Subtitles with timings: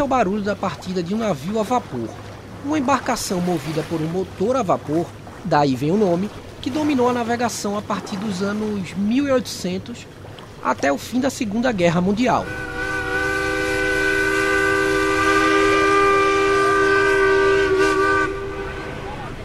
[0.00, 2.08] É o barulho da partida de um navio a vapor,
[2.64, 5.04] uma embarcação movida por um motor a vapor,
[5.44, 6.30] daí vem o nome,
[6.62, 10.06] que dominou a navegação a partir dos anos 1800
[10.64, 12.46] até o fim da Segunda Guerra Mundial.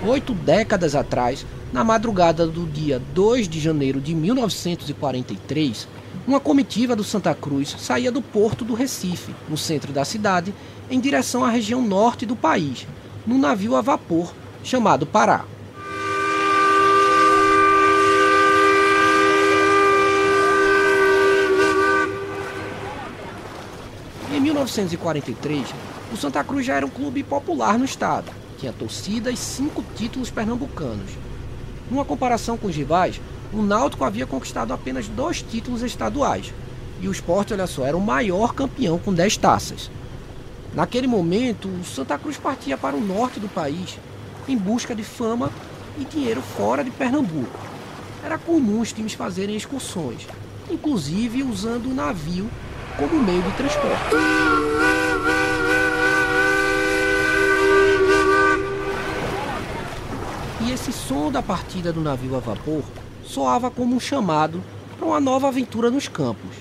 [0.07, 5.87] Oito décadas atrás, na madrugada do dia 2 de janeiro de 1943,
[6.27, 10.53] uma comitiva do Santa Cruz saía do porto do Recife, no centro da cidade,
[10.91, 12.85] em direção à região norte do país,
[13.25, 14.31] num navio a vapor
[14.63, 15.43] chamado Pará.
[24.31, 25.65] Em 1943,
[26.13, 28.44] o Santa Cruz já era um clube popular no estado.
[28.57, 31.11] Tinha torcida e cinco títulos pernambucanos.
[31.89, 33.19] Numa comparação com os rivais,
[33.53, 36.53] o Náutico havia conquistado apenas dois títulos estaduais.
[37.01, 39.91] E o esporte, olha só, era o maior campeão com 10 taças.
[40.73, 43.97] Naquele momento, o Santa Cruz partia para o norte do país
[44.47, 45.49] em busca de fama
[45.97, 47.59] e dinheiro fora de Pernambuco.
[48.23, 50.27] Era comum os times fazerem excursões,
[50.69, 52.49] inclusive usando o navio
[52.97, 54.74] como meio de transporte.
[60.65, 62.83] E esse som da partida do navio a vapor
[63.23, 64.63] soava como um chamado
[64.97, 66.55] para uma nova aventura nos campos.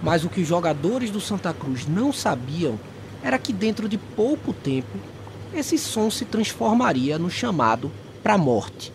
[0.00, 2.78] Mas o que os jogadores do Santa Cruz não sabiam
[3.24, 4.96] era que dentro de pouco tempo
[5.52, 7.90] esse som se transformaria no chamado
[8.22, 8.92] para a morte.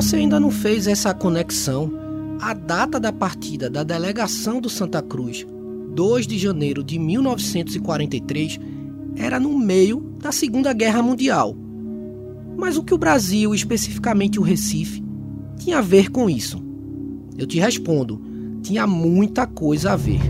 [0.00, 1.92] Você ainda não fez essa conexão,
[2.40, 5.46] a data da partida da delegação do Santa Cruz,
[5.94, 8.58] 2 de janeiro de 1943,
[9.14, 11.54] era no meio da Segunda Guerra Mundial.
[12.56, 15.04] Mas o que o Brasil, especificamente o Recife,
[15.58, 16.64] tinha a ver com isso?
[17.36, 18.22] Eu te respondo:
[18.62, 20.22] tinha muita coisa a ver.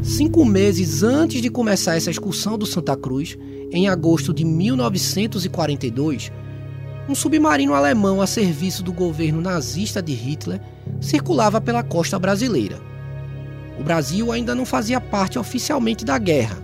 [0.00, 3.36] Cinco meses antes de começar essa excursão do Santa Cruz,
[3.70, 6.32] em agosto de 1942,
[7.10, 10.60] um submarino alemão a serviço do governo nazista de Hitler
[11.00, 12.80] circulava pela costa brasileira.
[13.80, 16.56] O Brasil ainda não fazia parte oficialmente da guerra,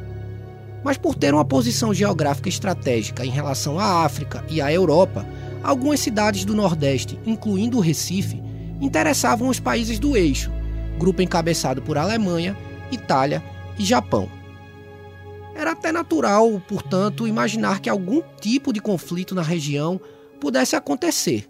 [0.84, 5.26] mas por ter uma posição geográfica estratégica em relação à África e à Europa,
[5.64, 8.40] algumas cidades do Nordeste, incluindo o Recife,
[8.80, 10.52] interessavam os países do eixo,
[10.96, 12.56] grupo encabeçado por Alemanha,
[12.92, 13.42] Itália
[13.76, 14.28] e Japão.
[15.56, 20.00] Era até natural, portanto, imaginar que algum tipo de conflito na região
[20.36, 21.48] pudesse acontecer,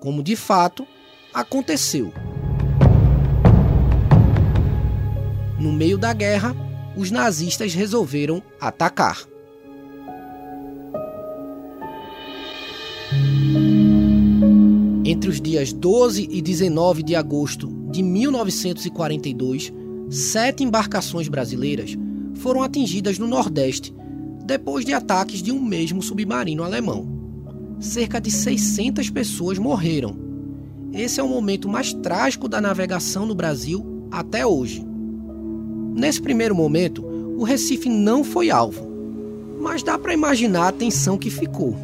[0.00, 0.86] como de fato
[1.32, 2.12] aconteceu.
[5.58, 6.54] No meio da guerra,
[6.96, 9.24] os nazistas resolveram atacar.
[15.04, 19.72] Entre os dias 12 e 19 de agosto de 1942,
[20.10, 21.96] sete embarcações brasileiras
[22.34, 23.94] foram atingidas no Nordeste
[24.44, 27.17] depois de ataques de um mesmo submarino alemão
[27.80, 30.16] cerca de 600 pessoas morreram.
[30.92, 34.84] Esse é o momento mais trágico da navegação no Brasil até hoje.
[35.94, 37.04] Nesse primeiro momento,
[37.36, 38.88] o Recife não foi alvo,
[39.60, 41.76] mas dá para imaginar a tensão que ficou.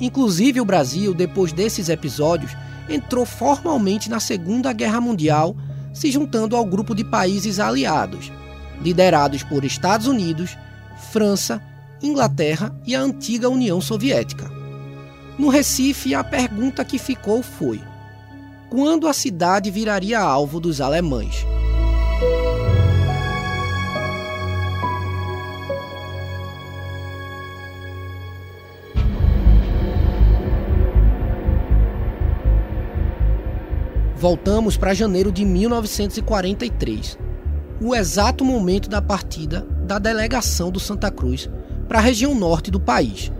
[0.00, 2.56] Inclusive, o Brasil, depois desses episódios,
[2.88, 5.56] entrou formalmente na Segunda Guerra Mundial,
[5.92, 8.32] se juntando ao grupo de países aliados,
[8.82, 10.56] liderados por Estados Unidos,
[11.12, 11.62] França,
[12.02, 14.63] Inglaterra e a antiga União Soviética.
[15.36, 17.80] No Recife, a pergunta que ficou foi:
[18.70, 21.44] quando a cidade viraria alvo dos alemães?
[34.16, 37.18] Voltamos para janeiro de 1943,
[37.78, 41.50] o exato momento da partida da delegação do Santa Cruz
[41.86, 43.30] para a região norte do país.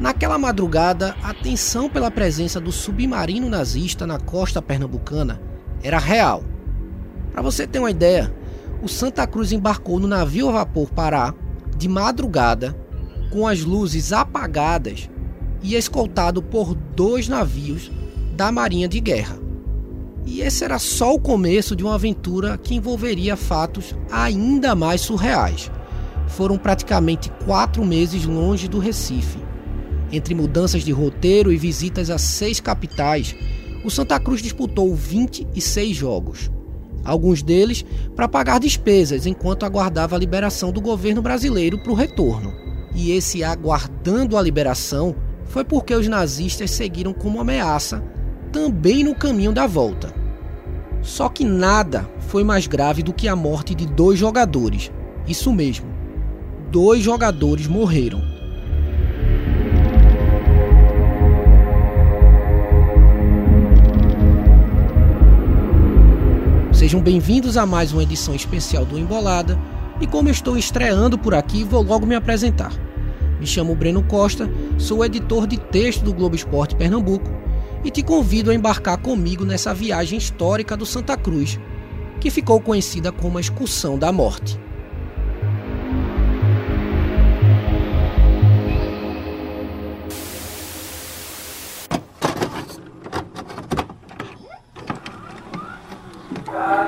[0.00, 5.38] Naquela madrugada, a tensão pela presença do submarino nazista na costa pernambucana
[5.82, 6.42] era real.
[7.30, 8.34] Para você ter uma ideia,
[8.82, 11.34] o Santa Cruz embarcou no navio a vapor Pará
[11.76, 12.74] de madrugada,
[13.30, 15.10] com as luzes apagadas
[15.62, 17.92] e escoltado por dois navios
[18.34, 19.38] da Marinha de Guerra.
[20.24, 25.70] E esse era só o começo de uma aventura que envolveria fatos ainda mais surreais.
[26.26, 29.49] Foram praticamente quatro meses longe do Recife
[30.12, 33.34] entre mudanças de roteiro e visitas a seis capitais,
[33.84, 36.50] o Santa Cruz disputou 26 jogos.
[37.02, 37.84] alguns deles
[38.14, 42.52] para pagar despesas enquanto aguardava a liberação do governo brasileiro para o retorno.
[42.94, 45.16] E esse aguardando a liberação
[45.46, 48.04] foi porque os nazistas seguiram como ameaça
[48.52, 50.12] também no caminho da volta.
[51.02, 54.92] Só que nada foi mais grave do que a morte de dois jogadores.
[55.26, 55.86] Isso mesmo,
[56.70, 58.22] dois jogadores morreram.
[66.90, 69.56] Sejam bem-vindos a mais uma edição especial do Embolada.
[70.00, 72.72] E como estou estreando por aqui, vou logo me apresentar.
[73.38, 77.30] Me chamo Breno Costa, sou editor de texto do Globo Esporte Pernambuco
[77.84, 81.60] e te convido a embarcar comigo nessa viagem histórica do Santa Cruz,
[82.18, 84.58] que ficou conhecida como a Excursão da Morte.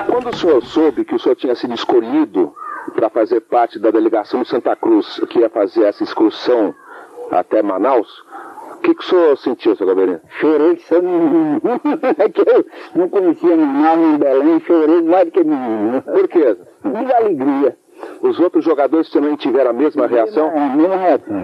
[0.07, 2.53] Quando o senhor soube que o senhor tinha sido escolhido
[2.95, 6.73] para fazer parte da delegação de Santa Cruz, que ia fazer essa excursão
[7.31, 8.23] até Manaus,
[8.83, 10.19] que, que o senhor sentiu, seu Gabriel?
[10.39, 10.95] Chorei que só.
[12.19, 12.65] É que eu
[12.95, 16.01] não conhecia Manaus em Belém, chorei mais do que menino.
[16.01, 16.57] Por quê?
[16.83, 17.77] De alegria.
[18.21, 20.47] Os outros jogadores também tiveram a mesma reação?
[20.47, 21.35] É, a mesma reação.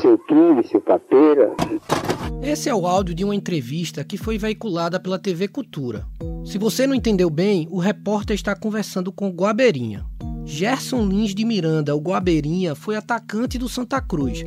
[0.00, 1.52] Seu King, seu Papeira.
[2.42, 6.06] Esse é o áudio de uma entrevista que foi veiculada pela TV Cultura.
[6.44, 10.06] Se você não entendeu bem, o repórter está conversando com Guabeirinha.
[10.44, 14.44] Gerson Lins de Miranda, o Guabeirinha, foi atacante do Santa Cruz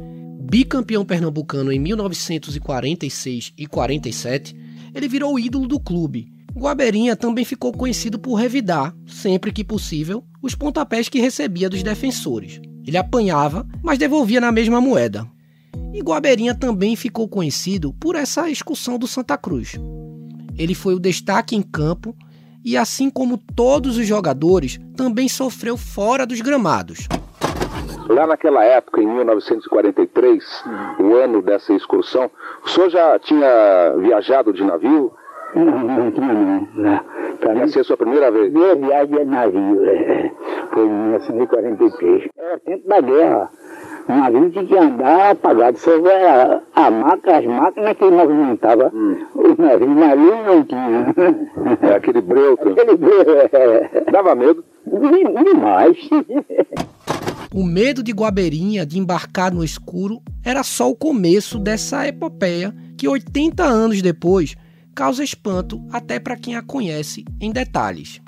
[0.51, 4.53] bicampeão pernambucano em 1946 e 47,
[4.93, 6.27] ele virou ídolo do clube.
[6.53, 12.59] Guaberinha também ficou conhecido por revidar, sempre que possível, os pontapés que recebia dos defensores.
[12.85, 15.25] Ele apanhava, mas devolvia na mesma moeda.
[15.93, 19.73] E Guaberinha também ficou conhecido por essa excursão do Santa Cruz.
[20.57, 22.15] Ele foi o destaque em campo
[22.63, 27.07] e, assim como todos os jogadores, também sofreu fora dos gramados.
[28.07, 30.63] Lá naquela época, em 1943,
[30.99, 32.29] o ano dessa excursão,
[32.63, 35.13] o senhor já tinha viajado de navio?
[35.55, 36.67] Não, não, não.
[36.73, 36.99] não.
[37.39, 38.53] Para Ia ser a sua primeira vez?
[38.53, 40.31] Minha viagem de navio, é.
[40.73, 42.29] foi em 1943.
[42.37, 43.49] Era tempo da guerra.
[44.07, 48.91] O navio tinha que andar apagado, só era a maca, as máquinas que movimentavam.
[48.93, 49.25] Hum.
[49.35, 51.13] Os navios, navio não tinha.
[51.81, 52.53] É aquele breu.
[52.53, 54.11] Aquele breu, é.
[54.11, 54.63] Dava medo?
[54.85, 55.97] Demais.
[57.53, 63.07] O medo de Guabeirinha de embarcar no escuro era só o começo dessa epopeia que
[63.07, 64.55] 80 anos depois
[64.95, 68.21] causa espanto até para quem a conhece em detalhes.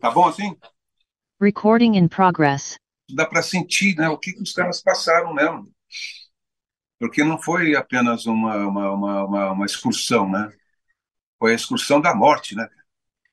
[0.00, 0.56] Tá bom assim?
[1.40, 2.78] Recording in progress.
[3.14, 5.70] Dá para sentir, né, o que, que os caras passaram mesmo.
[6.98, 10.52] Porque não foi apenas uma, uma, uma, uma, uma excursão, né?
[11.38, 12.68] Foi a excursão da morte, né?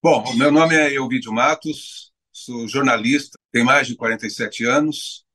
[0.01, 5.25] Bom, meu nome é Elvídio Matos, sou jornalista, tenho mais de 47 anos,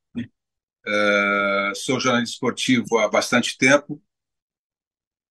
[0.87, 4.01] uh, sou jornalista esportivo há bastante tempo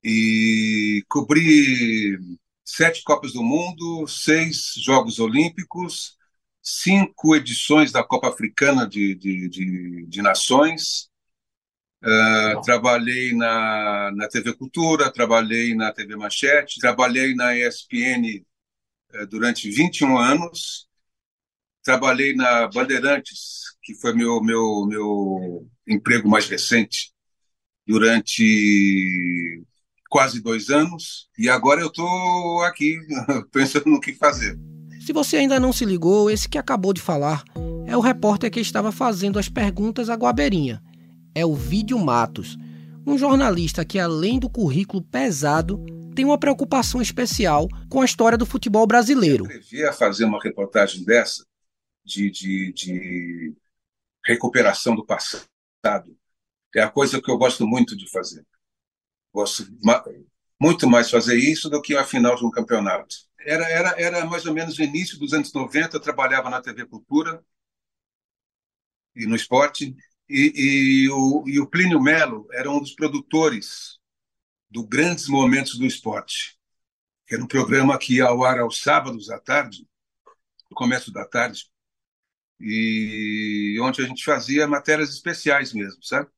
[0.03, 2.17] e cobri
[2.65, 6.17] sete Copas do Mundo, seis Jogos Olímpicos,
[6.61, 11.09] cinco edições da Copa Africana de, de, de, de Nações.
[12.03, 18.43] Uh, trabalhei na, na TV Cultura, trabalhei na TV Manchete, trabalhei na ESPN
[19.13, 20.89] uh, durante 21 anos
[21.83, 27.11] trabalhei na Bandeirantes, que foi meu meu meu emprego mais recente
[27.85, 29.63] durante
[30.09, 32.97] quase dois anos e agora eu estou aqui
[33.51, 34.57] pensando no que fazer.
[35.11, 37.43] Se você ainda não se ligou, esse que acabou de falar
[37.85, 40.81] é o repórter que estava fazendo as perguntas à Guabeirinha.
[41.35, 42.57] É o Vídeo Matos,
[43.05, 45.83] um jornalista que, além do currículo pesado,
[46.15, 49.45] tem uma preocupação especial com a história do futebol brasileiro.
[49.69, 51.45] Eu a fazer uma reportagem dessa
[52.05, 53.53] de, de, de
[54.23, 55.45] recuperação do passado.
[56.73, 58.45] É a coisa que eu gosto muito de fazer.
[59.33, 59.67] Gosto
[60.57, 63.29] muito mais fazer isso do que a final de um campeonato.
[63.45, 66.85] Era, era, era mais ou menos no início dos anos 90, eu trabalhava na TV
[66.85, 67.43] Cultura
[69.15, 69.95] e no esporte,
[70.29, 73.99] e, e, o, e o Plínio Melo era um dos produtores
[74.69, 76.57] do Grandes Momentos do Esporte,
[77.27, 79.87] que era um programa que ia ao ar aos sábados à tarde,
[80.69, 81.65] no começo da tarde,
[82.59, 86.29] e onde a gente fazia matérias especiais mesmo, sabe?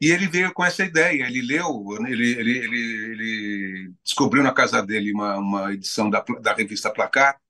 [0.00, 2.78] E ele veio com essa ideia, ele leu, ele, ele, ele,
[3.12, 7.40] ele descobriu na casa dele uma, uma edição da, da revista Placar,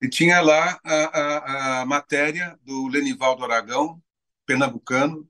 [0.00, 4.00] e tinha lá a, a, a matéria do Lenivaldo Aragão,
[4.46, 5.28] pernambucano,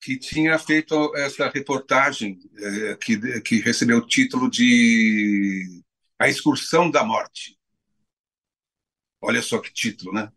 [0.00, 5.82] que tinha feito essa reportagem eh, que, que recebeu o título de
[6.18, 7.56] A Excursão da Morte.
[9.20, 10.32] Olha só que título, né?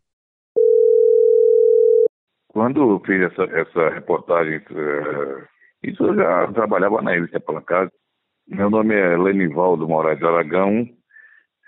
[2.56, 5.44] Quando eu fiz essa, essa reportagem, uh,
[5.82, 7.90] isso eu já trabalhava na revista Placar.
[8.48, 10.88] Meu nome é Lenivaldo Moraes Aragão.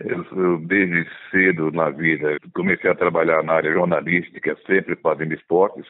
[0.00, 5.84] Eu, eu, desde cedo na vida, comecei a trabalhar na área jornalística, sempre fazendo esportes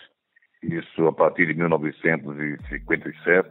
[0.65, 3.49] isso a partir de 1957.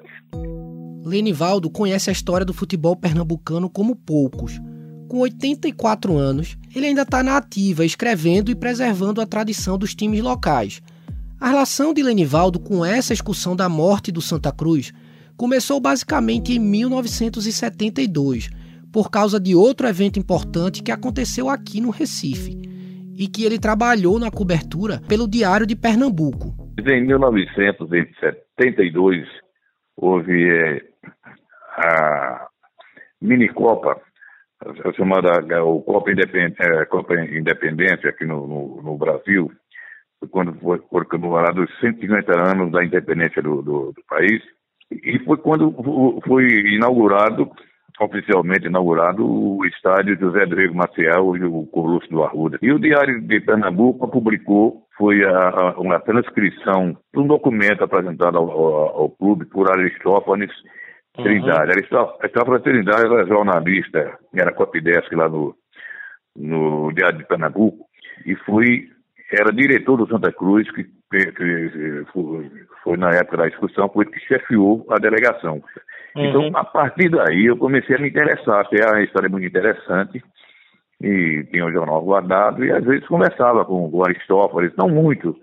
[1.05, 4.59] Lenivaldo conhece a história do futebol pernambucano como poucos.
[5.07, 10.19] Com 84 anos, ele ainda está na ativa, escrevendo e preservando a tradição dos times
[10.19, 10.81] locais.
[11.39, 14.91] A relação de Lenivaldo com essa excursão da morte do Santa Cruz
[15.37, 18.49] começou basicamente em 1972,
[18.91, 22.57] por causa de outro evento importante que aconteceu aqui no Recife
[23.15, 26.55] e que ele trabalhou na cobertura pelo Diário de Pernambuco.
[26.79, 29.27] Em 1972,
[29.95, 30.81] houve é,
[31.77, 32.47] a
[33.21, 34.01] mini-copa,
[34.95, 39.51] chamada o Copa, Independência, é, Copa Independência aqui no, no, no Brasil,
[40.31, 44.41] quando foi, foi comemorado os 150 anos da independência do, do, do país,
[44.91, 45.73] e foi quando
[46.25, 46.45] foi
[46.75, 47.51] inaugurado
[47.99, 52.59] oficialmente inaugurado o estádio José Rodrigo Maciel e o Colosso do Arruda.
[52.61, 58.37] E o Diário de Pernambuco publicou, foi a, a, uma transcrição de um documento apresentado
[58.37, 60.51] ao, ao, ao clube por Aristófanes
[61.17, 61.23] uhum.
[61.23, 61.71] Trindade.
[61.71, 65.55] Aristófanes Trindade era jornalista, era copidesk lá no,
[66.35, 67.85] no Diário de Pernambuco,
[68.25, 68.87] e foi,
[69.31, 72.51] era diretor do Santa Cruz, que, que, que foi,
[72.83, 75.61] foi, na época da discussão, foi que chefiou a delegação.
[76.15, 76.47] Então, uhum.
[76.47, 78.61] Então, a partir daí, eu comecei a me interessar.
[78.61, 80.23] Até a história é muito interessante.
[81.01, 82.63] E tinha o jornal guardado.
[82.63, 85.35] E às vezes conversava com o Aristófanes, não muito,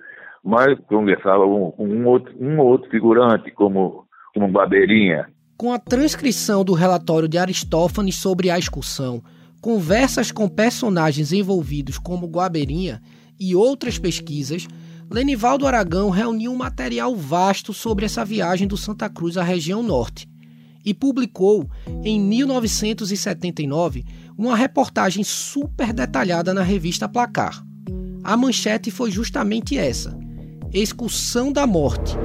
[0.43, 5.27] mas conversava com, com um, outro, um outro figurante, como, como Babeirinha.
[5.57, 9.23] Com a transcrição do relatório de Aristófanes sobre a excursão,
[9.63, 13.01] conversas com personagens envolvidos como Guabeirinha
[13.39, 14.67] e outras pesquisas,
[15.11, 20.29] Lenivaldo Aragão reuniu um material vasto sobre essa viagem do Santa Cruz à região norte
[20.85, 21.69] e publicou
[22.05, 24.05] em 1979
[24.37, 27.65] uma reportagem super detalhada na revista Placar.
[28.23, 30.19] A manchete foi justamente essa:
[30.73, 32.17] Excursão da Morte.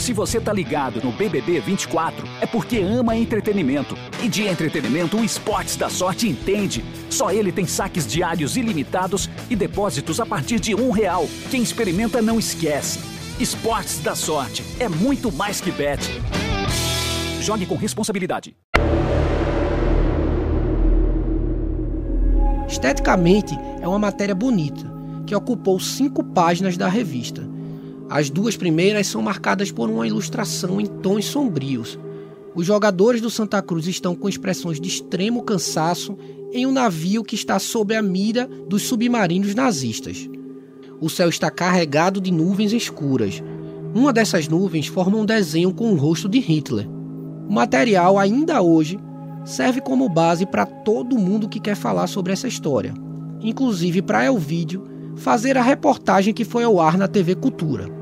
[0.00, 3.94] Se você tá ligado no BBB 24, é porque ama entretenimento.
[4.22, 6.82] E de entretenimento, o Esportes da Sorte entende.
[7.10, 11.28] Só ele tem saques diários ilimitados e depósitos a partir de um real.
[11.50, 12.98] Quem experimenta não esquece.
[13.38, 16.00] Esportes da Sorte é muito mais que bet.
[17.42, 18.56] Jogue com responsabilidade.
[22.66, 24.90] Esteticamente, é uma matéria bonita,
[25.26, 27.59] que ocupou cinco páginas da revista.
[28.10, 31.96] As duas primeiras são marcadas por uma ilustração em tons sombrios.
[32.56, 36.18] Os jogadores do Santa Cruz estão com expressões de extremo cansaço
[36.52, 40.28] em um navio que está sob a mira dos submarinos nazistas.
[41.00, 43.40] O céu está carregado de nuvens escuras.
[43.94, 46.88] Uma dessas nuvens forma um desenho com o rosto de Hitler.
[47.48, 48.98] O material, ainda hoje,
[49.44, 52.92] serve como base para todo mundo que quer falar sobre essa história,
[53.40, 57.99] inclusive para Elvídio fazer a reportagem que foi ao ar na TV Cultura.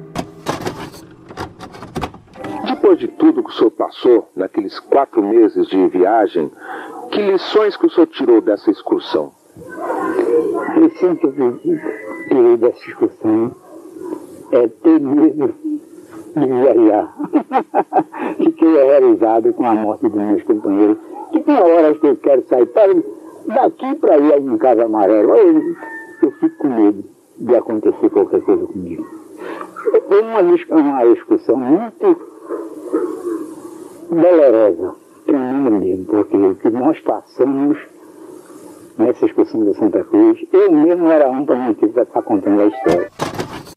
[2.89, 6.51] Depois de tudo que o senhor passou naqueles quatro meses de viagem,
[7.11, 9.31] que lições que o senhor tirou dessa excursão?
[10.75, 11.61] Lição que eu
[12.29, 13.55] tirei dessa excursão
[14.53, 15.55] é ter medo
[16.35, 17.15] de viajar.
[18.43, 20.97] Fiquei realizado com a morte dos meus companheiros.
[21.31, 22.95] Que tem horas que eu quero sair para
[23.49, 25.37] daqui para ir em Casa Amarela.
[25.37, 25.77] Eu,
[26.23, 27.05] eu fico com medo
[27.37, 29.07] de acontecer qualquer coisa comigo.
[30.09, 32.38] Foi uma, uma excursão muito
[34.11, 34.95] dolorosa,
[35.27, 37.79] tremenda porque o que nós passamos
[38.99, 42.67] nessa excursão da Santa Cruz, eu mesmo era um para ter que estar contando a
[42.67, 43.11] história.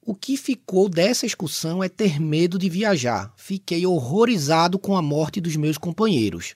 [0.04, 3.32] O que ficou dessa excursão é ter medo de viajar.
[3.38, 6.56] Fiquei horrorizado com a morte dos meus companheiros.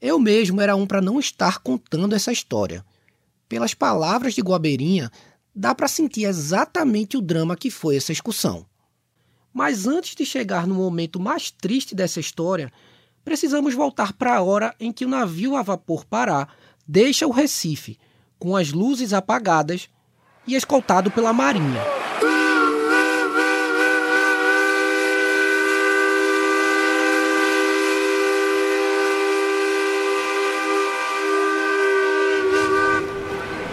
[0.00, 2.84] Eu mesmo era um para não estar contando essa história.
[3.48, 5.10] Pelas palavras de Guabeirinha,
[5.54, 8.66] dá para sentir exatamente o drama que foi essa excursão.
[9.54, 12.72] Mas antes de chegar no momento mais triste dessa história,
[13.24, 16.48] precisamos voltar para a hora em que o navio a vapor Pará
[16.84, 17.96] deixa o Recife,
[18.36, 19.88] com as luzes apagadas
[20.44, 21.80] e escoltado pela Marinha.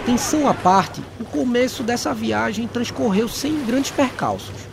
[0.06, 4.71] Tensão à parte, o começo dessa viagem transcorreu sem grandes percalços.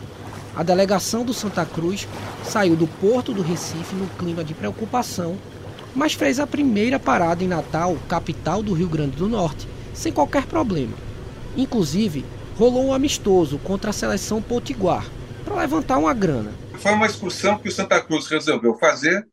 [0.54, 2.08] A delegação do Santa Cruz
[2.44, 5.38] saiu do porto do Recife no clima de preocupação,
[5.94, 10.46] mas fez a primeira parada em Natal, capital do Rio Grande do Norte, sem qualquer
[10.46, 10.96] problema.
[11.56, 12.24] Inclusive,
[12.56, 15.06] rolou um amistoso contra a seleção potiguar
[15.44, 16.52] para levantar uma grana.
[16.78, 19.26] Foi uma excursão que o Santa Cruz resolveu fazer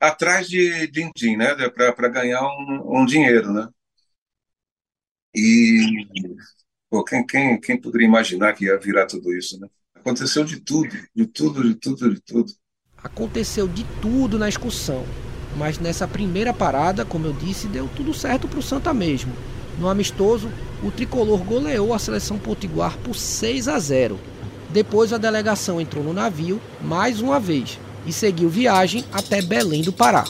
[0.00, 3.68] atrás de din-din, né, para ganhar um, um, dinheiro, né?
[5.34, 6.06] E
[6.90, 9.68] pô, quem, quem, quem poderia imaginar que ia virar tudo isso, né?
[9.94, 12.52] Aconteceu de tudo, de tudo, de tudo, de tudo.
[13.02, 15.04] Aconteceu de tudo na excursão,
[15.56, 19.32] mas nessa primeira parada, como eu disse, deu tudo certo para o Santa mesmo.
[19.78, 20.50] No amistoso,
[20.82, 24.18] o tricolor goleou a seleção potiguar por 6 a 0.
[24.70, 29.92] Depois a delegação entrou no navio mais uma vez e seguiu viagem até Belém do
[29.92, 30.24] Pará.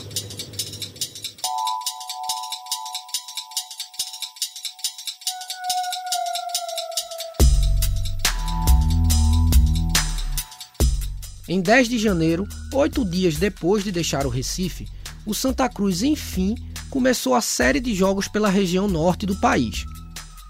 [11.49, 14.85] Em 10 de janeiro, oito dias depois de deixar o Recife,
[15.25, 16.55] o Santa Cruz enfim
[16.89, 19.85] começou a série de jogos pela região norte do país.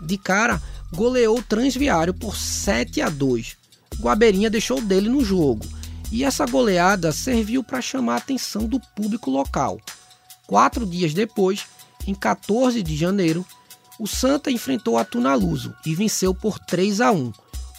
[0.01, 0.59] De cara,
[0.91, 3.55] goleou o Transviário por 7 a 2.
[3.99, 5.63] Guaberinha deixou dele no jogo,
[6.11, 9.79] e essa goleada serviu para chamar a atenção do público local.
[10.47, 11.65] Quatro dias depois,
[12.07, 13.45] em 14 de janeiro,
[13.99, 17.31] o Santa enfrentou a Tunaluso e venceu por 3 a 1.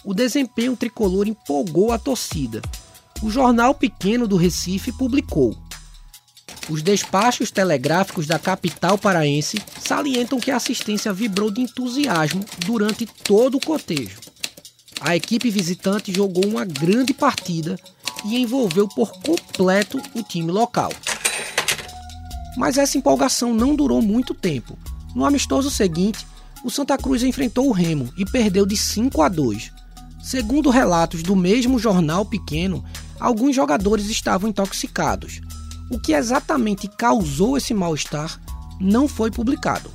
[0.05, 2.61] O desempenho tricolor empolgou a torcida
[3.21, 5.57] o jornal pequeno do Recife publicou.
[6.69, 13.55] Os despachos telegráficos da capital paraense salientam que a assistência vibrou de entusiasmo durante todo
[13.55, 14.19] o cotejo.
[15.01, 17.77] A equipe visitante jogou uma grande partida
[18.25, 20.91] e envolveu por completo o time local.
[22.57, 24.77] Mas essa empolgação não durou muito tempo.
[25.15, 26.27] No amistoso seguinte,
[26.63, 29.71] o Santa Cruz enfrentou o Remo e perdeu de 5 a 2.
[30.21, 32.83] Segundo relatos do mesmo jornal pequeno,
[33.19, 35.41] alguns jogadores estavam intoxicados.
[35.89, 38.39] O que exatamente causou esse mal-estar
[38.79, 39.91] não foi publicado.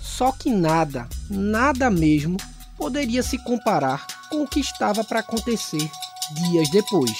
[0.00, 2.36] Só que nada, nada mesmo,
[2.76, 5.90] poderia se comparar com o que estava para acontecer
[6.34, 7.16] dias depois.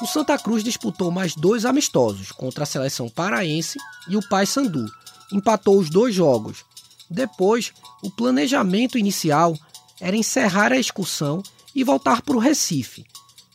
[0.00, 4.84] O Santa Cruz disputou mais dois amistosos contra a seleção paraense e o Paysandu,
[5.32, 6.64] empatou os dois jogos.
[7.10, 9.56] Depois, o planejamento inicial
[10.00, 11.42] era encerrar a excursão
[11.74, 13.04] e voltar para o Recife.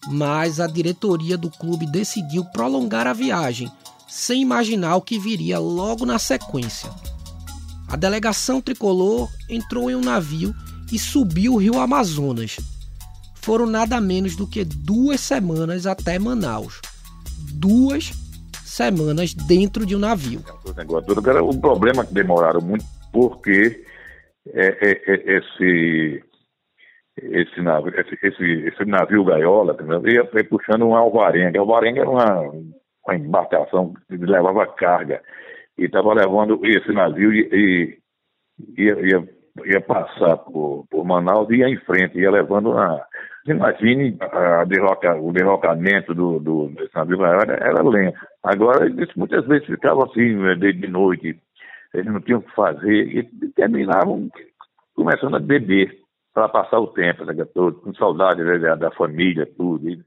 [0.10, 3.72] Mas a diretoria do clube decidiu prolongar a viagem,
[4.08, 6.90] sem imaginar o que viria logo na sequência.
[7.88, 10.54] A delegação tricolor entrou em um navio
[10.92, 12.58] e subiu o rio Amazonas.
[13.36, 16.82] Foram nada menos do que duas semanas até Manaus.
[17.54, 18.12] Duas
[18.78, 20.40] semanas dentro de um navio.
[21.42, 23.84] O problema é que demoraram muito porque
[24.54, 26.24] é, é, é, esse,
[27.18, 31.60] esse, navio, esse, esse, navio gaiola ia, ia puxando um alvarenga.
[31.60, 32.52] Alvarenga era uma,
[33.06, 35.24] uma embarcação que levava carga
[35.78, 39.30] e estava levando esse navio e, e ia, ia,
[39.66, 43.04] ia, passar por, por Manaus e ia em frente, ia levando uma,
[43.48, 44.66] Imagine a
[45.22, 48.20] o derrocamento do, do desse navio era, era lento.
[48.44, 51.40] Agora, eles muitas vezes ficavam assim, né, de, de noite,
[51.94, 54.30] eles não tinham o que fazer, e terminavam
[54.94, 55.98] começando a beber
[56.34, 59.90] para passar o tempo, né, todo, com saudade né, da, da, família, tudo.
[59.90, 60.04] E,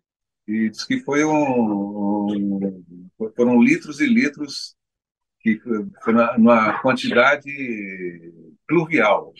[0.47, 4.77] e que foi um, um, foram litros e litros,
[5.41, 5.59] que
[6.05, 7.51] foi numa quantidade
[8.69, 9.33] pluvial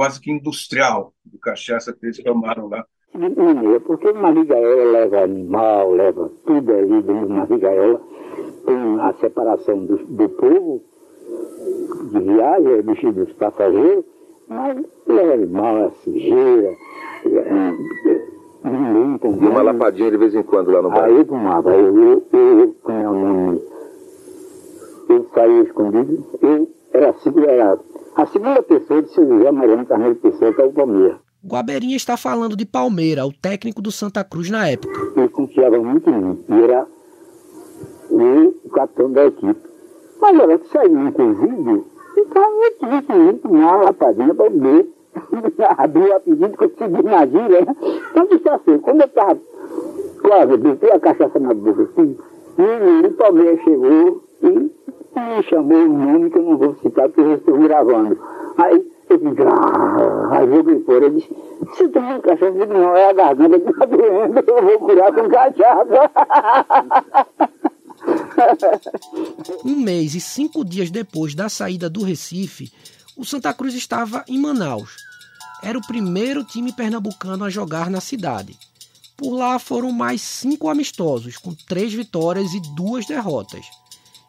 [0.00, 2.86] quase que industrial de cachaça que eles tomaram lá.
[3.12, 8.00] Não, é porque uma gaiola leva animal, leva tudo ali dentro de uma gaiola.
[8.64, 10.82] Tem a separação do, do povo,
[12.12, 14.06] de viagem, dos, dos passageiros,
[14.48, 16.74] mas leva animal, é sujeira,
[18.64, 21.18] ninguém com E uma lapadinha de vez em quando lá no bairro.
[21.18, 23.62] Aí tomava, eu, eu, eu, com meu nome,
[25.10, 27.78] eu saía escondido, eu era assim, era
[28.16, 31.18] a segunda pessoa de seu José Mariano Carneiro Pessoa, que é o Palmeiras.
[31.44, 34.92] Guaberinha está falando de Palmeira, o técnico do Santa Cruz na época.
[35.16, 36.86] Ele confiava muito em mim, e era
[38.10, 39.60] o capitão da equipe.
[40.20, 41.86] Mas olha que saiu vídeo,
[42.18, 44.88] então eu tive que ir tomar uma lapadinha para beber.
[45.78, 47.76] Abriu rapidinho, consegui na gira, né?
[48.10, 49.38] Então disse assim, quando eu estava
[50.22, 52.16] quase, botei a cachaça na boca assim,
[52.58, 54.69] e o Palmeiras chegou e
[55.20, 58.18] me chamou um nome que eu não vou citar porque eu estou gravando.
[58.58, 61.06] Aí eu disse, ah, aí joguei fora.
[61.06, 62.44] Ele disse, você tomou cachaça?
[62.44, 66.10] Eu disse, não, é a garganta que está doendo, eu vou curar com cachaça.
[69.64, 72.72] Um mês e cinco dias depois da saída do Recife,
[73.16, 74.96] o Santa Cruz estava em Manaus.
[75.62, 78.58] Era o primeiro time pernambucano a jogar na cidade.
[79.16, 83.66] Por lá foram mais cinco amistosos, com três vitórias e duas derrotas.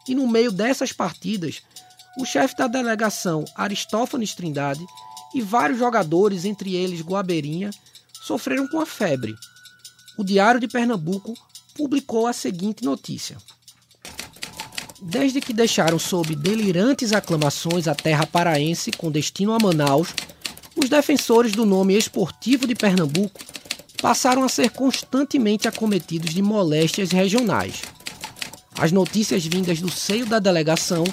[0.08, 1.62] E no meio dessas partidas,
[2.18, 4.84] o chefe da delegação, Aristófanes Trindade,
[5.34, 7.70] e vários jogadores, entre eles Guabeirinha,
[8.12, 9.34] sofreram com a febre.
[10.18, 11.34] O Diário de Pernambuco
[11.74, 13.36] publicou a seguinte notícia.
[15.00, 20.14] Desde que deixaram sob delirantes aclamações a terra paraense com destino a Manaus,
[20.76, 23.40] os defensores do nome esportivo de Pernambuco
[24.00, 27.82] passaram a ser constantemente acometidos de moléstias regionais.
[28.78, 31.04] As notícias vindas do seio da delegação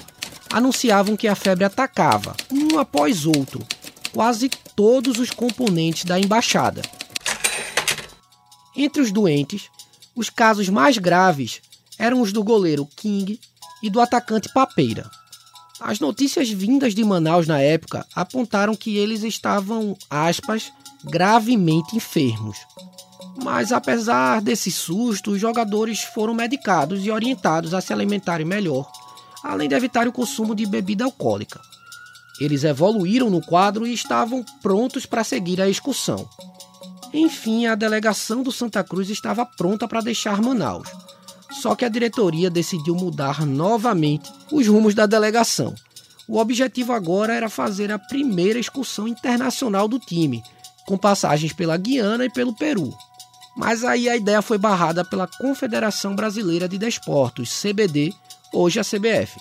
[0.52, 3.64] anunciavam que a febre atacava, um após outro,
[4.12, 6.82] quase todos os componentes da embaixada.
[8.76, 9.68] Entre os doentes,
[10.14, 11.60] os casos mais graves
[11.98, 13.38] eram os do goleiro King
[13.82, 15.10] e do atacante Papeira.
[15.80, 20.72] As notícias vindas de Manaus na época apontaram que eles estavam, aspas,
[21.04, 22.58] gravemente enfermos.
[23.42, 28.90] Mas apesar desse susto, os jogadores foram medicados e orientados a se alimentarem melhor,
[29.42, 31.60] além de evitar o consumo de bebida alcoólica.
[32.40, 36.28] Eles evoluíram no quadro e estavam prontos para seguir a excursão.
[37.12, 40.88] Enfim, a delegação do Santa Cruz estava pronta para deixar Manaus.
[41.50, 45.74] Só que a diretoria decidiu mudar novamente os rumos da delegação.
[46.28, 50.42] O objetivo agora era fazer a primeira excursão internacional do time,
[50.86, 52.94] com passagens pela Guiana e pelo Peru.
[53.60, 58.10] Mas aí a ideia foi barrada pela Confederação Brasileira de Desportos, CBD,
[58.54, 59.38] hoje a CBF.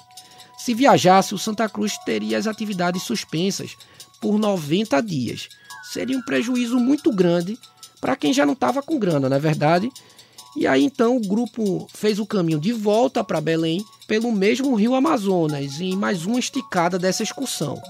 [0.57, 3.77] Se viajasse, o Santa Cruz teria as atividades suspensas
[4.19, 5.47] por 90 dias.
[5.93, 7.57] Seria um prejuízo muito grande
[8.01, 9.89] para quem já não estava com grana, não é verdade?
[10.53, 14.95] E aí então o grupo fez o caminho de volta para Belém pelo mesmo rio
[14.95, 17.81] Amazonas, em mais uma esticada dessa excursão.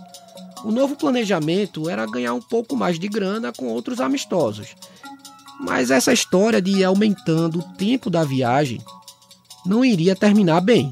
[0.64, 4.76] O novo planejamento era ganhar um pouco mais de grana com outros amistosos.
[5.60, 8.80] Mas essa história de ir aumentando o tempo da viagem
[9.66, 10.92] não iria terminar bem.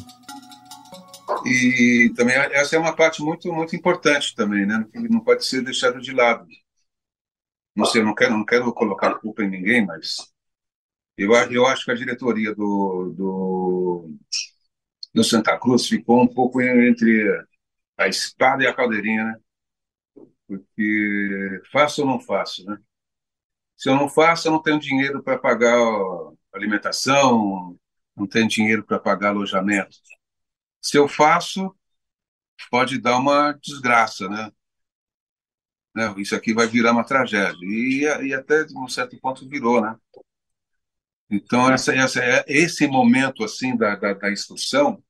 [1.45, 4.85] E também essa é uma parte muito muito importante também, né?
[4.93, 6.45] Não pode ser deixado de lado.
[7.75, 10.17] Não sei, não quero não quero colocar culpa em ninguém, mas
[11.17, 14.17] eu, eu acho que a diretoria do, do,
[15.13, 17.45] do Santa Cruz ficou um pouco entre
[17.97, 19.35] a espada e a caldeirinha, né?
[20.47, 22.77] Porque faço ou não faço, né?
[23.77, 25.77] Se eu não faço, eu não tenho dinheiro para pagar
[26.53, 27.77] alimentação,
[28.15, 29.97] não tenho dinheiro para pagar alojamento.
[30.81, 31.75] Se eu faço,
[32.71, 34.51] pode dar uma desgraça, né?
[35.95, 36.13] né?
[36.17, 37.57] Isso aqui vai virar uma tragédia.
[37.63, 39.95] E, e até, um certo ponto, virou, né?
[41.29, 45.03] Então, essa, essa, é, esse momento assim da, da, da instrução,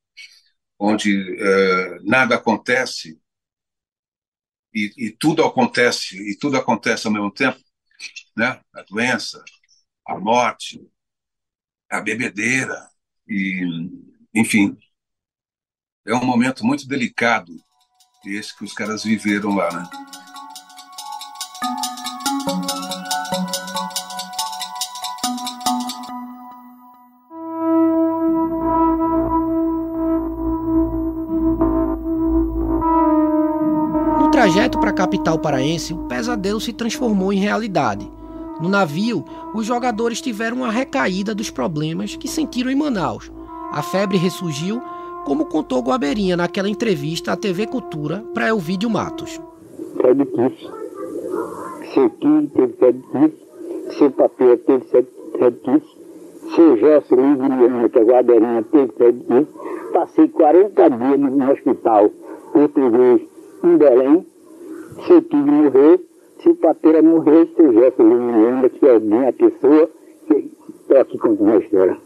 [0.79, 3.19] onde é, nada acontece
[4.73, 7.59] e, e, tudo acontece e tudo acontece ao mesmo tempo,
[8.37, 8.61] né?
[8.71, 9.43] A doença,
[10.07, 10.79] a morte,
[11.89, 12.87] a bebedeira
[13.27, 13.89] e,
[14.33, 14.77] enfim,
[16.05, 17.51] é um momento muito delicado
[18.25, 19.89] esse que os caras viveram lá, né?
[34.19, 38.16] No trajeto para a capital paraense, o pesadelo se transformou em realidade.
[38.59, 43.31] No navio, os jogadores tiveram uma recaída dos problemas que sentiram em Manaus.
[43.71, 44.81] A febre ressurgiu
[45.25, 49.41] como contou Guabeirinha naquela entrevista à TV Cultura para Elvídio Matos.
[50.01, 50.73] Febre tifo.
[51.93, 53.97] Seu Kim teve febre tifo.
[53.97, 55.97] Seu Papel teve febre tifo.
[56.55, 59.91] Seu Gerson Luiz que é Guabeirinha, teve febre tifo.
[59.93, 62.09] Passei 40 dias no, hospital
[62.53, 63.21] português
[63.63, 64.25] em Belém.
[65.05, 65.69] Seu Tigre
[66.37, 66.43] morreu.
[66.43, 67.01] Seu Papeira.
[67.55, 69.89] Seu Gerson Luiz que é a minha pessoa
[70.27, 70.57] que
[70.95, 71.97] aqui contando a história.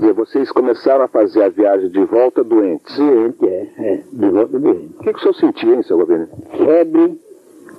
[0.00, 2.96] E vocês começaram a fazer a viagem de volta doentes?
[2.96, 4.94] Doente, é, é, de volta doente.
[4.98, 6.28] O que, que o senhor sentia, hein, seu governo?
[6.56, 7.20] Febre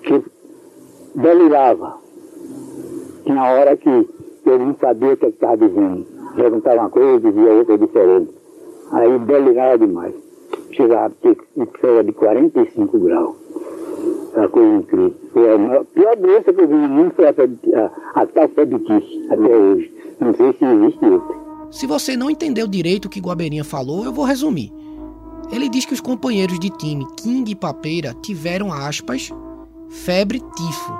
[0.04, 0.24] que
[1.15, 1.98] delirava.
[3.26, 3.89] Tinha hora que
[4.46, 6.06] eu não sabia o que estava dizendo.
[6.36, 8.34] Perguntava uma coisa, dizia outra diferente.
[8.93, 10.15] Aí delirava demais.
[10.72, 11.36] Chegava a ter
[12.04, 13.36] de 45 graus.
[14.34, 15.13] Uma coisa incrível.
[15.34, 15.58] Foi a
[16.15, 19.93] doença que eu vi no mundo foi a, a, a tal até hoje.
[20.20, 21.38] Não sei se existe outra.
[21.70, 24.72] Se você não entendeu direito o que Guabeirinha falou, eu vou resumir.
[25.52, 29.32] Ele diz que os companheiros de time King e Papeira tiveram, aspas,
[29.89, 30.93] febre tifo.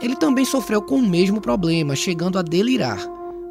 [0.00, 2.98] Ele também sofreu com o mesmo problema, chegando a delirar.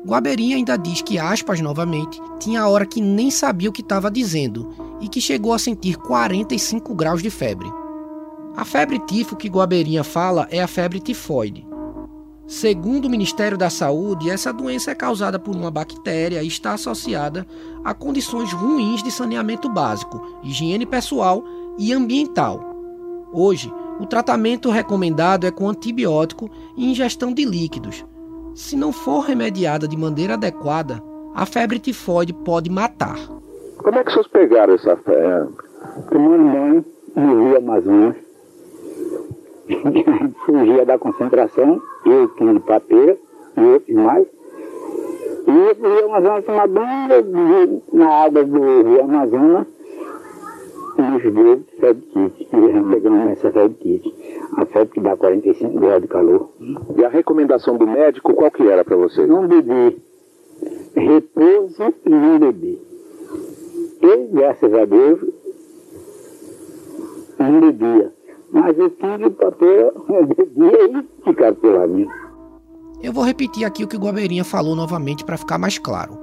[0.06, 4.70] Guabeirinha ainda diz que, aspas novamente, tinha hora que nem sabia o que estava dizendo
[5.02, 7.70] e que chegou a sentir 45 graus de febre.
[8.60, 11.66] A febre tifo que Guabeirinha fala é a febre tifoide.
[12.46, 17.48] Segundo o Ministério da Saúde, essa doença é causada por uma bactéria e está associada
[17.86, 21.42] a condições ruins de saneamento básico, higiene pessoal
[21.78, 22.60] e ambiental.
[23.32, 28.06] Hoje, o tratamento recomendado é com antibiótico e ingestão de líquidos.
[28.54, 31.02] Se não for remediada de maneira adequada,
[31.34, 33.20] a febre tifoide pode matar.
[33.78, 35.54] Como é que vocês pegaram essa febre?
[36.12, 38.29] Tomando banho no Rio Amazonas.
[40.46, 43.18] Fugia da concentração, eu, Kim de Papeira
[43.58, 44.28] e outros mais.
[45.48, 49.68] E ia pro Rio Amazonas tomar banho na água do Rio Amazonas
[51.02, 52.48] nos deu septite.
[52.92, 54.14] Pegamos essa septite.
[54.58, 56.50] A febre que dá 45 graus de calor.
[56.98, 59.26] E a recomendação do médico, qual que era para você?
[59.26, 59.98] Não beber.
[60.96, 62.80] Repouso e não beber.
[64.02, 65.20] Eu, graças a Deus,
[67.38, 68.19] não bebia.
[68.52, 69.94] Mas eu tive papel,
[70.36, 72.08] bebia e ficaram pela mim.
[73.02, 76.18] Eu vou repetir aqui o que o Guabeirinha falou novamente para ficar mais claro.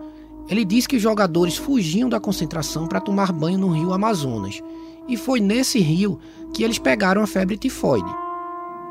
[0.48, 4.62] Ele diz que os jogadores fugiam da concentração para tomar banho no rio Amazonas,
[5.08, 6.18] e foi nesse rio
[6.52, 8.10] que eles pegaram a febre tifoide.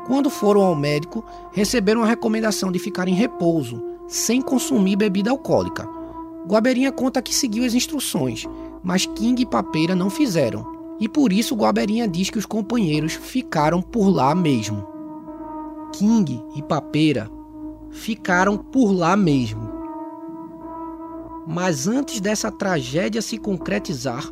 [0.06, 5.88] Quando foram ao médico, receberam a recomendação de ficar em repouso, sem consumir bebida alcoólica.
[6.46, 8.46] Guabeirinha conta que seguiu as instruções,
[8.82, 13.82] mas King e Papeira não fizeram, e por isso Guabeirinha diz que os companheiros ficaram
[13.82, 14.86] por lá mesmo.
[15.92, 17.30] King e Papeira
[17.90, 19.76] ficaram por lá mesmo.
[21.46, 24.28] Mas antes dessa tragédia se concretizar,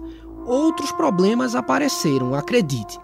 [0.47, 2.99] outros problemas apareceram, acredite.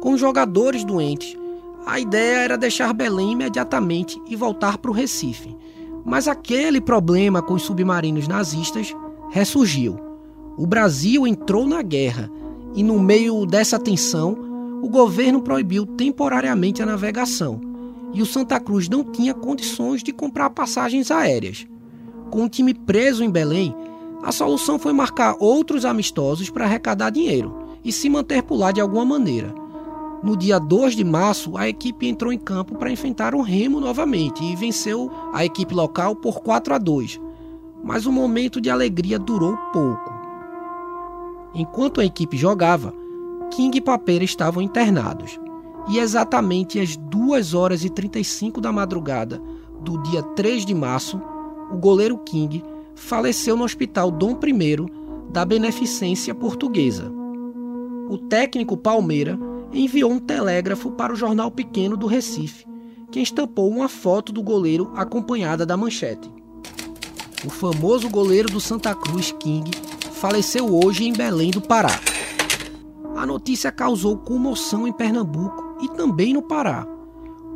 [0.00, 1.36] Com jogadores doentes,
[1.84, 5.56] a ideia era deixar Belém imediatamente e voltar para o Recife.
[6.04, 8.94] Mas aquele problema com os submarinos nazistas
[9.30, 9.98] ressurgiu.
[10.56, 12.30] O Brasil entrou na guerra
[12.76, 14.36] e, no meio dessa tensão,
[14.82, 17.60] o governo proibiu temporariamente a navegação
[18.12, 21.66] e o Santa Cruz não tinha condições de comprar passagens aéreas.
[22.30, 23.74] Com o time preso em Belém,
[24.22, 28.80] a solução foi marcar outros amistosos para arrecadar dinheiro e se manter por lá de
[28.80, 29.54] alguma maneira.
[30.22, 34.42] No dia 2 de março, a equipe entrou em campo para enfrentar o Remo novamente
[34.42, 37.20] e venceu a equipe local por 4 a 2.
[37.84, 40.15] Mas o momento de alegria durou pouco.
[41.58, 42.92] Enquanto a equipe jogava,
[43.50, 45.40] King e Papeira estavam internados.
[45.88, 49.40] E exatamente às 2 horas e 35 da madrugada
[49.80, 51.18] do dia 3 de março,
[51.72, 52.62] o goleiro King
[52.94, 54.76] faleceu no Hospital Dom I
[55.30, 57.10] da Beneficência Portuguesa.
[58.10, 59.38] O técnico Palmeira
[59.72, 62.66] enviou um telégrafo para o jornal pequeno do Recife,
[63.10, 66.30] que estampou uma foto do goleiro acompanhada da manchete.
[67.46, 69.70] O famoso goleiro do Santa Cruz King
[70.16, 72.00] faleceu hoje em Belém do Pará.
[73.16, 76.86] A notícia causou comoção em Pernambuco e também no Pará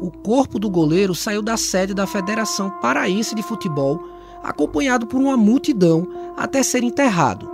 [0.01, 4.03] o corpo do goleiro saiu da sede da Federação Paraense de Futebol,
[4.43, 7.51] acompanhado por uma multidão, até ser enterrado.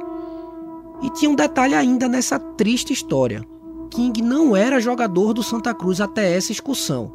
[1.02, 3.44] E tinha um detalhe ainda nessa triste história.
[3.90, 7.12] King não era jogador do Santa Cruz até essa excursão.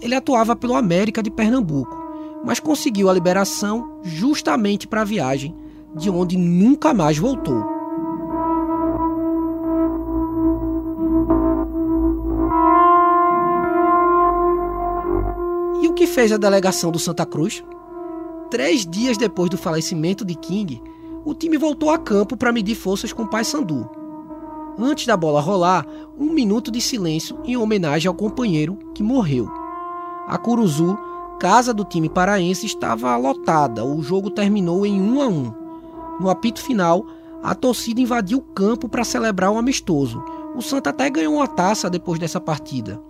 [0.00, 1.98] Ele atuava pelo América de Pernambuco,
[2.44, 5.56] mas conseguiu a liberação justamente para a viagem,
[5.98, 7.78] de onde nunca mais voltou.
[15.98, 17.64] que fez a delegação do Santa Cruz?
[18.52, 20.80] Três dias depois do falecimento de King,
[21.24, 23.90] o time voltou a campo para medir forças com o Paysandu.
[24.78, 25.84] Antes da bola rolar,
[26.16, 29.48] um minuto de silêncio em homenagem ao companheiro que morreu.
[30.28, 30.96] A Curuzu,
[31.40, 33.84] casa do time paraense, estava lotada.
[33.84, 35.57] O jogo terminou em 1 a 1.
[36.20, 37.06] No apito final,
[37.42, 40.22] a torcida invadiu o campo para celebrar um amistoso.
[40.56, 43.00] O Santa até ganhou uma taça depois dessa partida.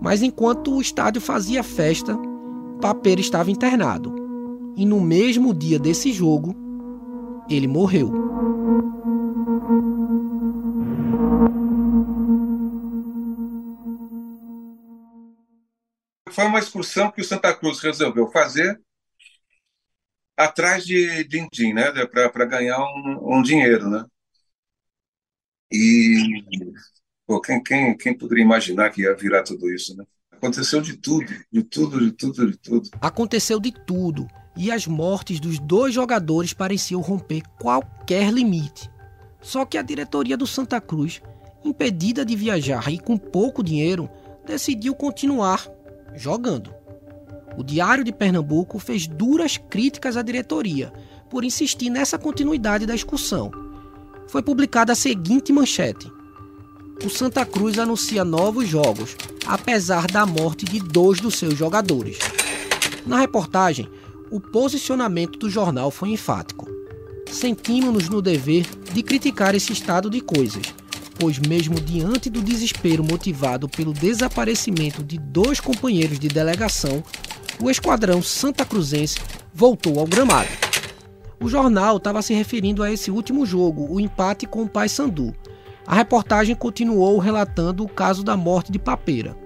[0.00, 2.16] Mas enquanto o estádio fazia festa,
[2.80, 4.14] Papeira estava internado.
[4.76, 6.54] E no mesmo dia desse jogo,
[7.50, 8.12] ele morreu.
[16.30, 18.80] Foi uma excursão que o Santa Cruz resolveu fazer
[20.38, 24.04] atrás de din-din, né, para ganhar um, um dinheiro, né?
[25.70, 26.42] E
[27.28, 30.02] Pô, quem, quem, quem poderia imaginar que ia virar tudo isso, né?
[30.32, 32.88] Aconteceu de tudo, de tudo, de tudo, de tudo.
[33.02, 34.26] Aconteceu de tudo.
[34.56, 38.90] E as mortes dos dois jogadores pareciam romper qualquer limite.
[39.42, 41.20] Só que a diretoria do Santa Cruz,
[41.62, 44.08] impedida de viajar e com pouco dinheiro,
[44.46, 45.68] decidiu continuar
[46.14, 46.74] jogando.
[47.58, 50.92] O Diário de Pernambuco fez duras críticas à diretoria
[51.28, 53.50] por insistir nessa continuidade da excursão
[54.28, 56.12] foi publicada a seguinte manchete:
[57.04, 59.16] O Santa Cruz anuncia novos jogos,
[59.46, 62.18] apesar da morte de dois dos seus jogadores.
[63.06, 63.88] Na reportagem,
[64.30, 66.68] o posicionamento do jornal foi enfático.
[67.30, 70.74] Sentimos-nos no dever de criticar esse estado de coisas,
[71.18, 77.02] pois, mesmo diante do desespero motivado pelo desaparecimento de dois companheiros de delegação,
[77.60, 79.18] o esquadrão santa cruzense
[79.52, 80.48] voltou ao gramado.
[81.40, 85.34] O jornal estava se referindo a esse último jogo, o empate com o Paysandu.
[85.86, 89.36] A reportagem continuou relatando o caso da morte de Papeira.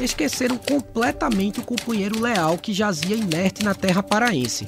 [0.00, 4.66] Esqueceram completamente o companheiro leal que jazia inerte na terra paraense.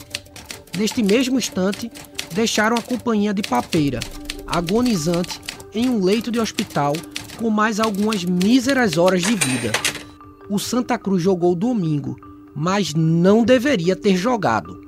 [0.76, 1.90] Neste mesmo instante,
[2.32, 4.00] deixaram a companhia de Papeira,
[4.46, 5.40] agonizante
[5.72, 6.94] em um leito de hospital
[7.36, 9.72] com mais algumas míseras horas de vida.
[10.48, 12.16] O Santa Cruz jogou domingo,
[12.54, 14.80] mas não deveria ter jogado.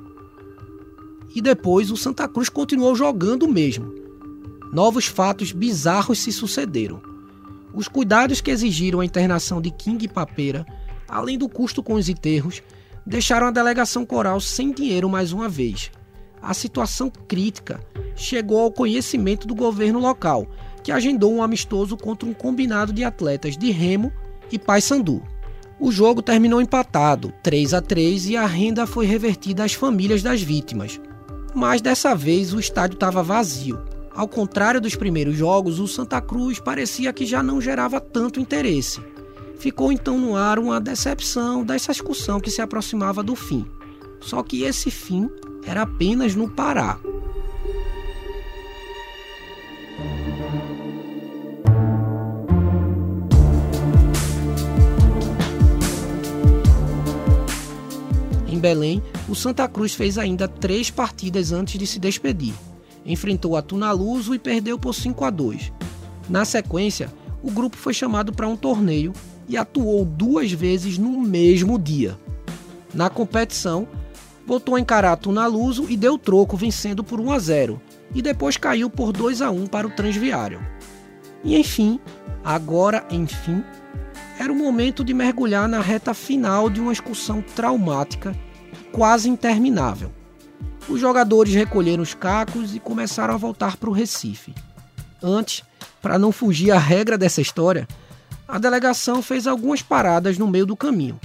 [1.35, 3.93] E depois o Santa Cruz continuou jogando mesmo.
[4.73, 7.01] Novos fatos bizarros se sucederam.
[7.75, 10.65] Os cuidados que exigiram a internação de King e Papeira,
[11.09, 12.63] além do custo com os enterros,
[13.05, 15.91] deixaram a delegação coral sem dinheiro mais uma vez.
[16.41, 17.81] A situação crítica
[18.15, 20.47] chegou ao conhecimento do governo local,
[20.83, 24.13] que agendou um amistoso contra um combinado de atletas de Remo
[24.51, 25.23] e Paysandu.
[25.79, 30.41] O jogo terminou empatado, 3 a 3, e a renda foi revertida às famílias das
[30.41, 30.99] vítimas.
[31.55, 33.83] Mas dessa vez o estádio estava vazio.
[34.15, 39.01] Ao contrário dos primeiros jogos, o Santa Cruz parecia que já não gerava tanto interesse.
[39.59, 43.67] Ficou então no ar uma decepção dessa discussão que se aproximava do fim.
[44.21, 45.29] Só que esse fim
[45.67, 46.99] era apenas no Pará.
[58.57, 62.55] Em Belém, o Santa Cruz fez ainda três partidas antes de se despedir.
[63.05, 65.71] Enfrentou a Tunaluso e perdeu por 5 a 2.
[66.27, 69.13] Na sequência, o grupo foi chamado para um torneio
[69.47, 72.19] e atuou duas vezes no mesmo dia.
[72.95, 73.87] Na competição,
[74.47, 77.81] voltou a encarar a Tunaluso e deu troco vencendo por 1 a 0
[78.15, 80.67] e depois caiu por 2 a 1 para o Transviário.
[81.45, 82.01] E enfim,
[82.43, 83.63] agora enfim,
[84.41, 88.35] era o momento de mergulhar na reta final de uma excursão traumática
[88.97, 90.11] quase interminável.
[90.89, 94.55] Os jogadores recolheram os cacos e começaram a voltar para o Recife.
[95.23, 95.63] Antes,
[96.01, 97.87] para não fugir à regra dessa história,
[98.49, 101.21] a delegação fez algumas paradas no meio do caminho.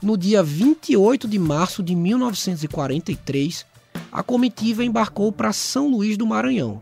[0.00, 3.66] No dia 28 de março de 1943,
[4.12, 6.80] a comitiva embarcou para São Luís do Maranhão.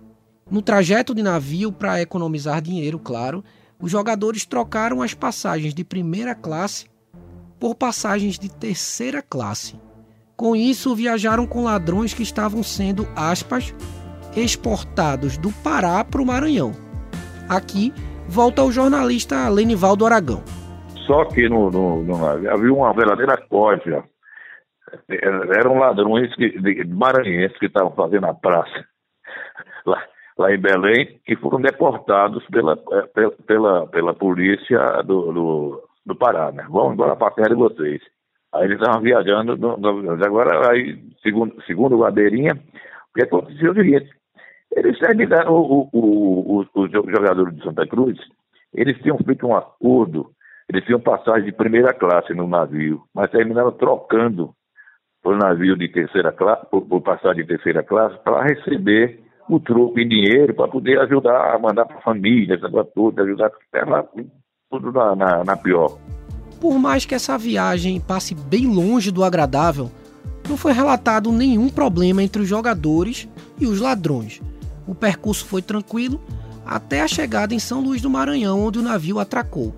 [0.51, 3.43] No trajeto de navio, para economizar dinheiro, claro,
[3.81, 6.85] os jogadores trocaram as passagens de primeira classe
[7.59, 9.88] por passagens de terceira classe.
[10.39, 13.75] Com isso, viajaram com ladrões que estavam sendo, aspas,
[14.37, 16.71] exportados do Pará para o Maranhão.
[17.51, 17.93] Aqui,
[18.29, 20.45] volta o jornalista Lenivaldo Aragão.
[21.09, 24.05] Só que no, no, no havia uma verdadeira cópia.
[25.09, 28.87] Eram ladrões que, de, maranhenses que estavam fazendo a praça
[29.85, 30.05] lá,
[30.39, 32.77] lá em Belém, que foram deportados pela,
[33.13, 36.53] pela, pela, pela polícia do, do, do Pará.
[36.53, 36.65] Né?
[36.71, 38.01] Vão embora para a terra de vocês.
[38.55, 39.53] Aí eles estavam viajando,
[40.25, 44.11] agora, aí, segundo, segundo o Guadeirinha, o que aconteceu é o seguinte,
[44.75, 48.19] eles terminaram, o, o, o, os jogadores de Santa Cruz,
[48.75, 50.31] eles tinham feito um acordo,
[50.69, 54.53] eles tinham passagem de primeira classe no navio, mas terminaram trocando
[55.23, 59.99] por navio de terceira classe, por, por passagem de terceira classe, para receber o troco
[59.99, 63.51] em dinheiro, para poder ajudar a mandar para a família, essa coisa toda, ajudar
[64.71, 65.99] tudo na, na, na pior.
[66.61, 69.91] Por mais que essa viagem passe bem longe do agradável,
[70.49, 74.41] não foi relatado nenhum problema entre os jogadores e os ladrões.
[74.87, 76.21] O percurso foi tranquilo
[76.65, 79.75] até a chegada em São Luís do Maranhão, onde o navio atracou.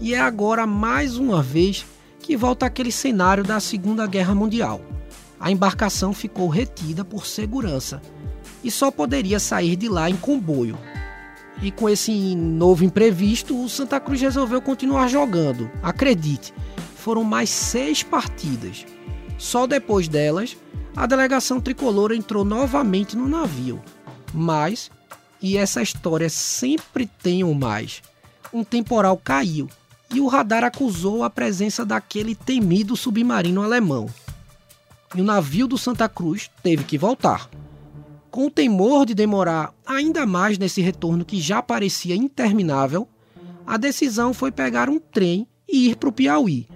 [0.00, 1.84] E é agora mais uma vez
[2.20, 4.80] que volta aquele cenário da Segunda Guerra Mundial.
[5.38, 8.00] A embarcação ficou retida por segurança
[8.62, 10.78] e só poderia sair de lá em comboio,
[11.62, 15.70] e com esse novo imprevisto, o Santa Cruz resolveu continuar jogando.
[15.82, 16.52] Acredite,
[16.96, 18.84] foram mais seis partidas.
[19.38, 20.56] Só depois delas,
[20.96, 23.82] a delegação tricolor entrou novamente no navio.
[24.32, 24.90] Mas,
[25.40, 28.02] e essa história sempre tem um mais,
[28.52, 29.68] um temporal caiu
[30.12, 34.08] e o radar acusou a presença daquele temido submarino alemão.
[35.14, 37.48] E o navio do Santa Cruz teve que voltar.
[38.34, 43.06] Com o temor de demorar ainda mais nesse retorno que já parecia interminável,
[43.64, 46.66] a decisão foi pegar um trem e ir para o Piauí.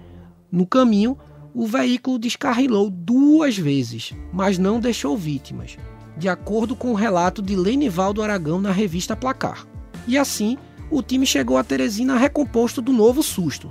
[0.49, 1.17] No caminho,
[1.53, 5.75] o veículo descarrilou duas vezes, mas não deixou vítimas.
[6.17, 9.67] de acordo com o relato de Lenivaldo Aragão na revista Placar.
[10.07, 10.57] E assim,
[10.89, 13.69] o time chegou a Teresina recomposto do novo susto.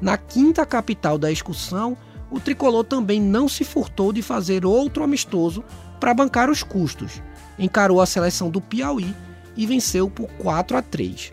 [0.00, 1.96] Na quinta capital da excursão,
[2.30, 5.64] o tricolor também não se furtou de fazer outro amistoso
[6.00, 7.22] para bancar os custos.
[7.58, 9.14] Encarou a seleção do Piauí
[9.56, 11.32] e venceu por 4 a 3.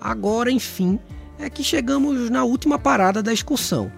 [0.00, 0.98] Agora, enfim,
[1.38, 3.90] é que chegamos na última parada da excursão.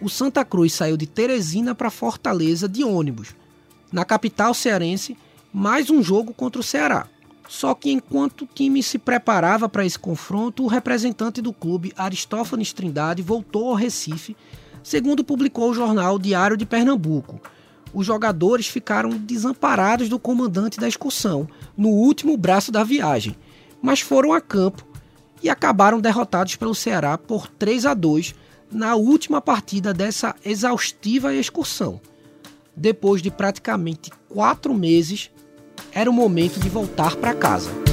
[0.00, 3.34] O Santa Cruz saiu de Teresina para Fortaleza de ônibus.
[3.90, 5.16] Na capital cearense,
[5.52, 7.06] mais um jogo contra o Ceará.
[7.48, 12.72] Só que enquanto o time se preparava para esse confronto, o representante do clube, Aristófanes
[12.72, 14.36] Trindade, voltou ao Recife,
[14.82, 17.40] segundo publicou o jornal Diário de Pernambuco.
[17.96, 23.34] Os jogadores ficaram desamparados do comandante da excursão, no último braço da viagem,
[23.80, 24.86] mas foram a campo
[25.42, 28.34] e acabaram derrotados pelo Ceará por 3 a 2
[28.70, 31.98] na última partida dessa exaustiva excursão.
[32.76, 35.30] Depois de praticamente quatro meses,
[35.90, 37.85] era o momento de voltar para casa.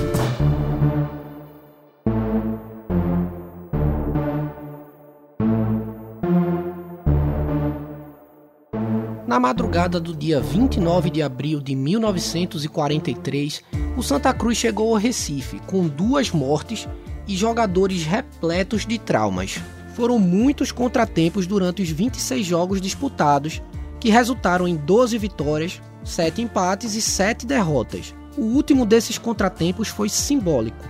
[9.34, 13.63] Na madrugada do dia 29 de abril de 1943,
[13.97, 16.88] o Santa Cruz chegou ao Recife com duas mortes
[17.27, 19.59] e jogadores repletos de traumas.
[19.95, 23.59] Foram muitos contratempos durante os 26 jogos disputados,
[23.99, 28.13] que resultaram em 12 vitórias, 7 empates e 7 derrotas.
[28.38, 30.86] O último desses contratempos foi simbólico.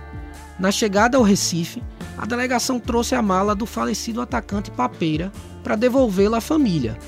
[0.58, 1.82] Na chegada ao Recife,
[2.18, 5.32] a delegação trouxe a mala do falecido atacante Papeira
[5.62, 6.98] para devolvê-la à família.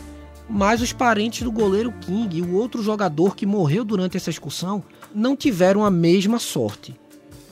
[0.49, 4.83] Mas os parentes do goleiro King e o outro jogador que morreu durante essa excursão
[5.15, 6.99] não tiveram a mesma sorte.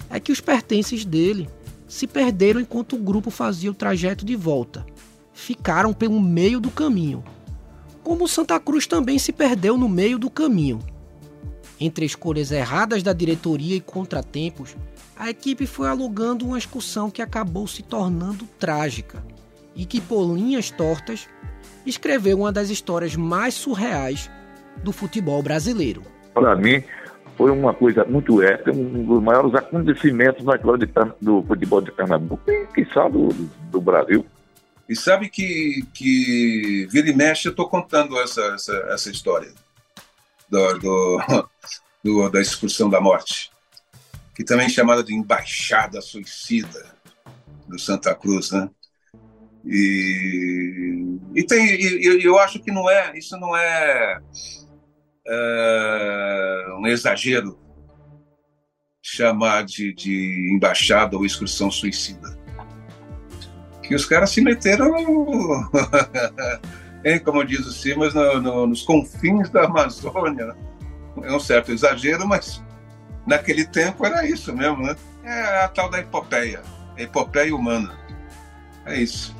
[0.08, 1.48] É que os pertences dele
[1.88, 4.86] se perderam enquanto o grupo fazia o trajeto de volta.
[5.32, 7.24] Ficaram pelo meio do caminho.
[8.02, 10.78] Como Santa Cruz também se perdeu no meio do caminho.
[11.80, 14.76] Entre escolhas erradas da diretoria e contratempos,
[15.16, 19.24] a equipe foi alugando uma excursão que acabou se tornando trágica
[19.74, 21.26] e que, por linhas tortas,
[21.86, 24.30] escreveu uma das histórias mais surreais
[24.82, 26.02] do futebol brasileiro.
[26.32, 26.82] Para mim,
[27.36, 30.88] foi uma coisa muito épica, um dos maiores acontecimentos na história
[31.20, 34.24] do futebol de Pernambuco e, quiçá, do, do Brasil.
[34.88, 39.52] E sabe que, que vira e mexe eu estou contando essa, essa, essa história
[40.48, 41.48] do, do,
[42.04, 43.50] do, da excursão da morte,
[44.34, 46.94] que também é chamada de Embaixada Suicida
[47.66, 48.68] do Santa Cruz, né?
[49.66, 54.20] E, e tem, e, eu acho que não é, isso não é
[55.26, 57.58] é, um exagero
[59.02, 62.38] chamar de, de embaixada ou excursão suicida.
[63.82, 64.90] Que os caras se meteram,
[67.24, 70.56] como diz o Simas, no, no, nos confins da Amazônia.
[71.22, 72.62] É um certo exagero, mas
[73.26, 74.96] naquele tempo era isso mesmo, né?
[75.22, 76.62] É a tal da epopeia,
[76.96, 77.98] a epopeia humana.
[78.86, 79.33] É isso.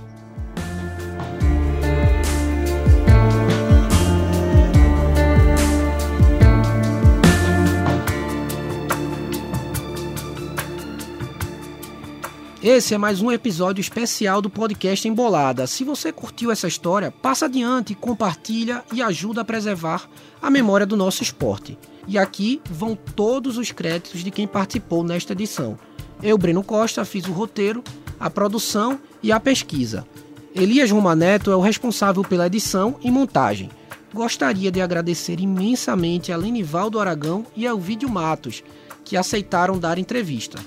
[12.67, 15.67] Esse é mais um episódio especial do podcast Embolada.
[15.67, 20.09] Se você curtiu essa história, passa adiante, compartilha e ajuda a preservar
[20.41, 21.77] a memória do nosso esporte.
[22.09, 25.79] E aqui vão todos os créditos de quem participou nesta edição.
[26.23, 27.85] Eu, Breno Costa, fiz o roteiro,
[28.19, 30.07] a produção e a pesquisa.
[30.55, 33.69] Elias Romaneto é o responsável pela edição e montagem.
[34.11, 38.65] Gostaria de agradecer imensamente a Lenivaldo Aragão e ao Vídeo Matos,
[39.05, 40.59] que aceitaram dar entrevista.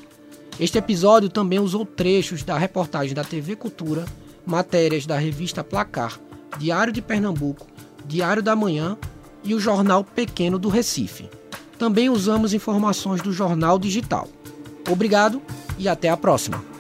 [0.60, 4.06] Este episódio também usou trechos da reportagem da TV Cultura,
[4.46, 6.20] matérias da revista Placar,
[6.58, 7.68] Diário de Pernambuco,
[8.06, 8.98] Diário da Manhã
[9.44, 11.30] e o Jornal Pequeno do Recife.
[11.78, 14.28] Também usamos informações do Jornal Digital.
[14.90, 15.42] Obrigado
[15.78, 16.77] e até a próxima!